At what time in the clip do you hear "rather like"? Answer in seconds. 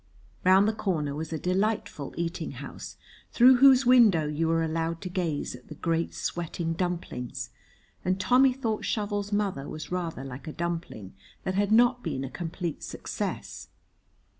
9.91-10.47